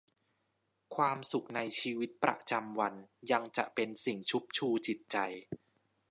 [0.95, 2.93] ความสุขในชีวิตประจำวัน
[3.31, 5.17] ยังจะเป็นสิ่งชุบชูจิตใจ